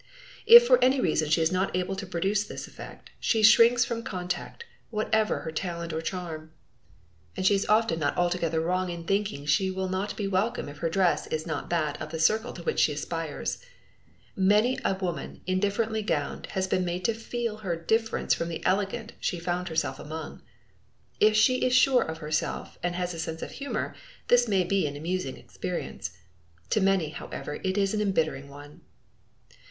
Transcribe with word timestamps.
If 0.47 0.65
for 0.65 0.83
any 0.83 0.99
reason 0.99 1.29
she 1.29 1.43
is 1.43 1.51
not 1.51 1.75
able 1.77 1.95
to 1.95 2.07
produce 2.07 2.43
this 2.43 2.65
effect, 2.67 3.11
she 3.19 3.43
shrinks 3.43 3.85
from 3.85 4.01
contact, 4.01 4.65
whatever 4.89 5.41
her 5.41 5.51
talent 5.51 5.93
or 5.93 6.01
charm! 6.01 6.51
And 7.37 7.45
she 7.45 7.53
is 7.53 7.67
often 7.69 7.99
not 7.99 8.17
altogether 8.17 8.59
wrong 8.61 8.89
in 8.89 9.03
thinking 9.03 9.45
she 9.45 9.69
will 9.69 9.89
not 9.89 10.17
be 10.17 10.27
welcome 10.27 10.67
if 10.67 10.79
her 10.79 10.89
dress 10.89 11.27
is 11.27 11.45
not 11.45 11.69
that 11.69 12.01
of 12.01 12.09
the 12.09 12.17
circle 12.17 12.51
to 12.53 12.63
which 12.63 12.79
she 12.79 12.91
aspires. 12.91 13.59
Many 14.35 14.79
a 14.83 14.95
woman 14.95 15.41
indifferently 15.45 16.01
gowned 16.01 16.47
has 16.53 16.65
been 16.67 16.83
made 16.83 17.05
to 17.05 17.13
feel 17.13 17.57
her 17.57 17.75
difference 17.75 18.33
from 18.33 18.49
the 18.49 18.65
elegant 18.65 19.13
she 19.19 19.37
found 19.39 19.69
herself 19.69 19.99
among. 19.99 20.41
If 21.19 21.35
she 21.35 21.57
is 21.63 21.75
sure 21.75 22.01
of 22.01 22.17
herself 22.17 22.79
and 22.81 22.95
has 22.95 23.13
a 23.13 23.19
sense 23.19 23.43
of 23.43 23.51
humor, 23.51 23.93
this 24.29 24.47
may 24.47 24.63
be 24.63 24.87
an 24.87 24.95
amusing 24.95 25.37
experience. 25.37 26.09
To 26.71 26.81
many, 26.81 27.09
however, 27.09 27.59
it 27.63 27.77
is 27.77 27.93
an 27.93 28.01
embittering 28.01 28.49
one! 28.49 28.81